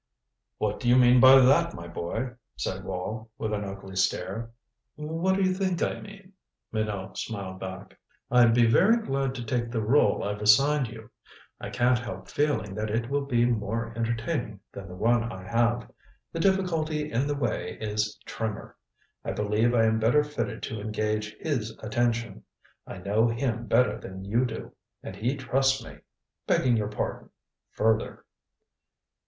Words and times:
"What 0.57 0.79
do 0.79 0.89
you 0.89 0.95
mean 0.95 1.19
by 1.19 1.39
that, 1.39 1.75
my 1.75 1.87
boy?" 1.87 2.31
said 2.55 2.83
Wall, 2.83 3.29
with 3.37 3.53
an 3.53 3.63
ugly 3.63 3.95
stare. 3.95 4.49
"What 4.95 5.35
do 5.35 5.43
you 5.43 5.53
think 5.53 5.83
I 5.83 6.01
mean?" 6.01 6.33
Minot 6.71 7.19
smiled 7.19 7.59
back. 7.59 7.99
"I'd 8.31 8.55
be 8.55 8.65
very 8.65 8.97
glad 8.97 9.35
to 9.35 9.43
take 9.43 9.69
the 9.69 9.83
role 9.83 10.23
I've 10.23 10.41
assigned 10.41 10.87
you 10.87 11.11
I 11.59 11.69
can't 11.69 11.99
help 11.99 12.29
feeling 12.29 12.73
that 12.73 12.89
it 12.89 13.11
will 13.11 13.25
be 13.27 13.45
more 13.45 13.93
entertaining 13.95 14.61
than 14.73 14.87
the 14.87 14.95
one 14.95 15.31
I 15.31 15.43
have. 15.43 15.87
The 16.31 16.39
difficulty 16.39 17.11
in 17.11 17.27
the 17.27 17.35
way 17.37 17.77
is 17.79 18.17
Trimmer. 18.25 18.77
I 19.23 19.33
believe 19.33 19.75
I 19.75 19.83
am 19.85 19.99
better 19.99 20.23
fitted 20.23 20.63
to 20.63 20.81
engage 20.81 21.35
his 21.35 21.77
attention. 21.77 22.43
I 22.87 22.97
know 22.97 23.27
him 23.27 23.67
better 23.67 23.99
than 23.99 24.25
you 24.25 24.45
do, 24.45 24.73
and 25.03 25.15
he 25.15 25.35
trusts 25.37 25.83
me 25.85 25.99
begging 26.47 26.75
your 26.75 26.89
pardon 26.89 27.29
further." 27.69 28.25